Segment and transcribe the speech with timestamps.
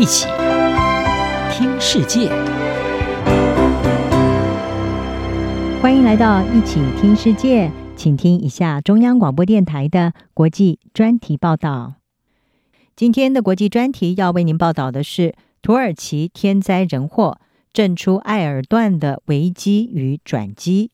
[0.00, 0.26] 一起
[1.52, 2.30] 听世界，
[5.82, 11.96] 欢迎来到一起听世界，请听一下中央广播电台的国际专题报道。
[12.96, 17.38] 今天的国际专题要为您报道的是土耳其天灾人祸，
[17.74, 20.92] 震出埃尔段的危机与转机。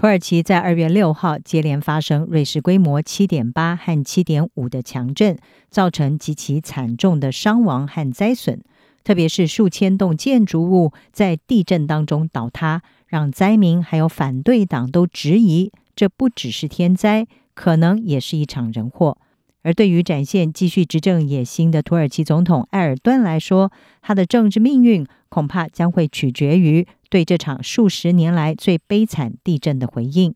[0.00, 5.36] 土耳其在二月六号接连发生瑞士规模七点八和七点五的强震，
[5.68, 8.62] 造成极其惨重的伤亡和灾损。
[9.04, 19.18] 特别是数千栋建筑物在地震当中倒塌，让灾民还有反对党都质疑，这不只是天灾，可能也是一场人祸。
[19.62, 26.86] 而对于展现继续执政野心的土耳其总统埃尔段来说，他的政治命运恐怕将会取决于。
[27.10, 30.32] 对这场数十年来最悲惨地震的回应，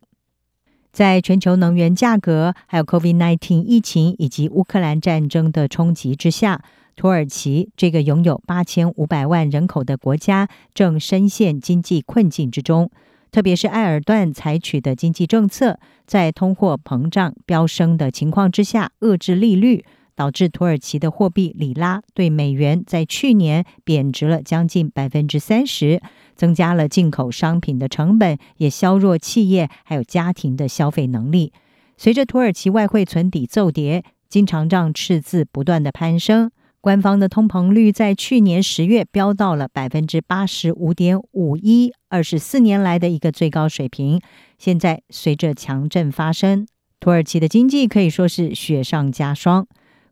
[0.92, 6.62] 在全球能源价格、还有 COVID-19 疫情以及乌克兰战争的冲击之下，
[6.96, 12.90] 土耳其这个拥有八千五百万人口的国家正深陷经济困境之中。
[13.30, 19.84] 特别是埃尔段采取的经济政策，在通货膨胀飙升的情况之下，遏制利率。
[20.16, 26.01] 导致土耳其的货币里拉对美元在去年贬值了将近百分之三十，
[26.35, 31.52] 增加了进口商品的成本，也削弱企业还有家庭的消费能力。
[31.96, 44.21] 随着土耳其外汇存底骤跌，经常账赤字不断的攀升，官方的通膨率在去年十月飙到了百分之八十五点五一，二十四年来的一个最高水平。
[44.59, 46.66] 现在随着强震发生，
[46.99, 49.66] 土耳其的经济可以说是雪上加霜。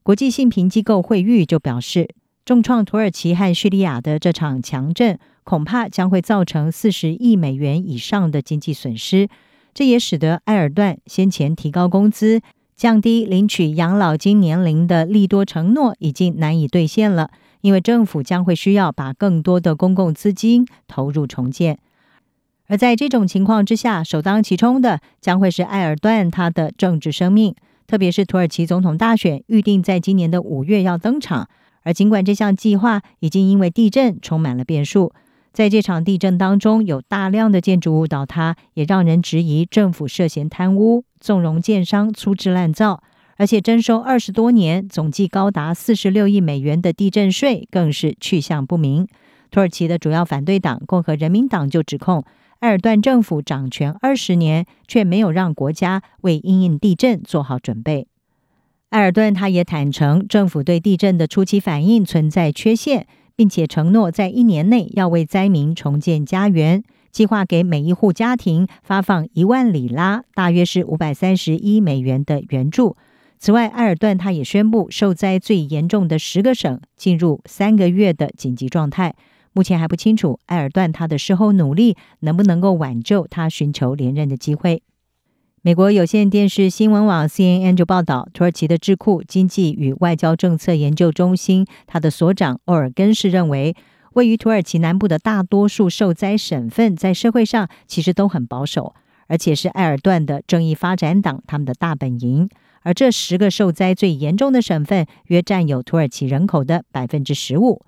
[0.05, 2.09] 国际信评机构惠誉就表示，
[2.45, 9.29] 重创土耳其和叙利亚的这场强震，恐怕将会造成四十亿美元以上的经济损失。
[9.73, 12.41] 这也使得埃尔段先前提高工资、
[12.77, 21.79] 降低领取养老金年龄的利多承诺已经难以兑现了，因为政府将会需要把更多的公共资金投入重建。
[22.67, 27.55] 而在这种情况之下，首当其冲的将会是埃尔段他的政治生命。
[27.87, 31.49] 特别是土耳其总统大选预定在今年的五月要登场，
[31.83, 35.13] 而尽管这项计划已经因为地震充满了变数，
[35.53, 43.03] 在这场地震当中有大量的建筑物倒塌，也让人质疑政府涉嫌贪污、纵容建商粗制滥造，
[43.37, 49.07] 而且征收二十多年、总计高达四十六亿美元的地震税更是去向不明。
[49.51, 52.25] 土耳其的主要反对党共和人民党就指控。
[52.61, 58.07] 埃尔段政府掌权二十年，却没有让国家为因应地震做好准备。
[58.93, 72.95] 埃尔顿他也坦承，政府对地震的初期反应存在缺陷，并且承诺在一年内要为灾民重建家园，计划给每一户家庭发放一万里拉，大约是五百三十一美元的援助。
[73.39, 79.15] 此外，埃尔顿他也宣布，受灾最严重的十个省进入三个月的紧急状态。
[79.55, 84.83] 目前还不清楚埃尔顿他的事后努力能不能够挽救他寻求连任的机会。
[85.65, 93.77] 美国有线电视新闻网 CNN 就报道，土耳其的智库经济与外交政策研究中心，他的所长欧尔根是认为，
[94.15, 98.97] 位于土耳其南部的大多数受灾省份在社会上其实都很保守，
[99.29, 102.49] 而且是埃尔段的正义发展党他们的大本营。
[102.81, 107.81] 而这十个受灾最严重的省份，约占有土耳其人口的百分之十五。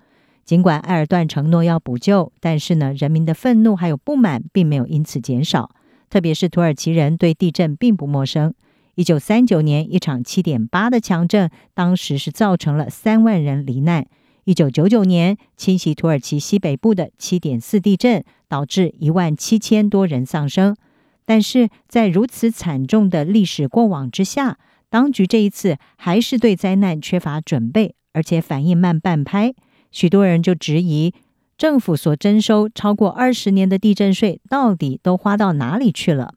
[0.45, 5.71] 尽管埃尔段承诺要补救，但是呢，人民的愤怒还有不满并没有因此减少。
[6.15, 8.53] 特别是土耳其人对地震并不陌生。
[8.95, 14.07] 一九三九年一场七点八的强震，当时是造成了三万人罹难。
[14.45, 20.77] 一九九九年侵袭土耳其西北部的七点四地震，导致一万七千多人丧生。
[21.25, 24.57] 但是在如此惨重的历史过往之下，
[24.89, 29.53] 当局这一次还是对灾难缺乏准备，而且反应慢半拍。
[29.91, 31.13] 许多人就质疑，
[31.57, 36.33] 政府所征收超过二十年的地震税到底都花到哪里去了？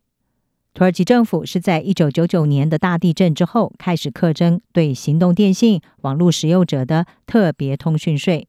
[0.74, 8.46] 土耳其政府是在一九九九年的大地震之后开始课征对行动电信网络使用者的特别通讯税。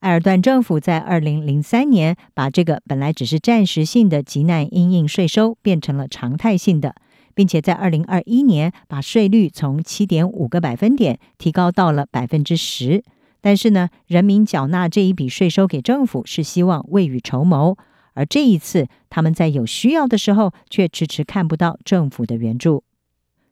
[0.00, 6.94] 埃尔段政府在二零零三年把这个本来只是暂时性的急难因应税收变成了常态性的，
[7.34, 13.02] 并且在二零二一年把税率从七点五个百分点提高到了百分之十。
[13.42, 17.76] 但是呢，人民缴纳这一笔税收给政府是希望未雨绸缪，
[18.14, 22.84] 而这一次他们在有需要的时候却迟迟看不到政府的援助。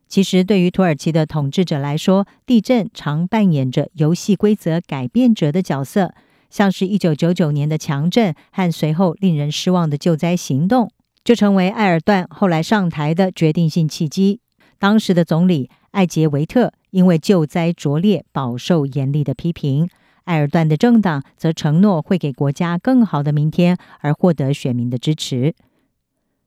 [0.07, 6.13] 其实，对于土耳其的统治者来说，地震常扮演着游戏规则改变者的角色，
[6.49, 10.89] 像是一九九九年的强震和随后令人失望的救灾行动，
[11.23, 14.39] 就成为埃尔段后来上台的决定性契机。
[14.79, 16.71] 当时的总理艾杰维特。
[16.91, 19.89] 因为救灾拙劣，饱受严厉的批评。
[20.25, 25.55] 埃尔段的政党则承诺会给国家更好的明天，而获得选民的支持。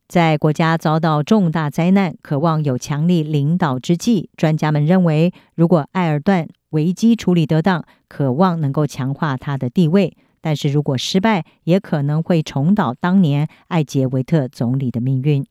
[0.07, 15.45] 在国家遭到重大灾难、渴望有强力领导之际，专家们认为，如果埃尔段危机处理得当，渴望能够强化他的地位；但是如果失败，也可能会重蹈当年艾杰维特总理的命运。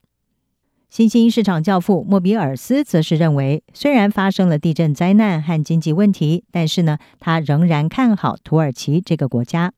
[0.94, 9.74] 新兴市场教父莫比尔斯则是认为，虽然发生了地震灾难和经济问题，但是呢，他仍然看好土耳其这个国家。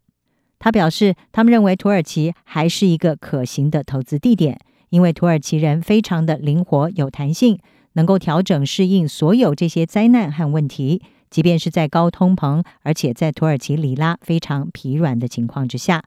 [0.59, 4.59] 他表示，他们认为土耳其还是一个可行的投资地点，
[4.89, 7.57] 因为土耳其人非常的灵活有弹性，
[7.93, 16.03] 能够调整适应所有这些灾难和问题，即便是在高通膨，而且在土耳其里拉非常疲软的情况之下。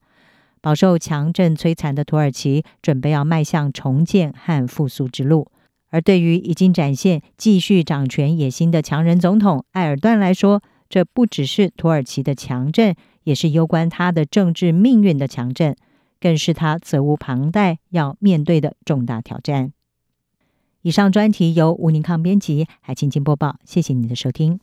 [0.60, 5.50] 饱受强震摧残的土耳其准备要迈向重建和复苏之路，
[5.90, 12.94] 而对于已经展现继续掌权野心的强人总统埃尔段来说，这不只是土耳其的强震，
[13.24, 15.76] 也是攸关他的政治命运的强震，
[16.20, 19.72] 更是他责无旁贷要面对的重大挑战。
[20.82, 24.60] 以上专题由吴宁康编辑，海清清播报，谢谢你的收听。